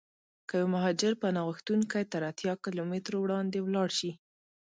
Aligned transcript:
که 0.47 0.53
یو 0.61 0.67
مهاجر 0.75 1.13
پناه 1.21 1.45
غوښتونکی 1.49 2.03
تر 2.11 2.21
اتیا 2.29 2.53
کیلومترو 2.63 3.17
وړاندې 3.21 3.57
ولاړشي. 3.61 4.11